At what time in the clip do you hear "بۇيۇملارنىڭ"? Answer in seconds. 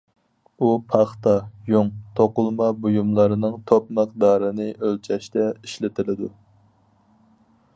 2.85-3.59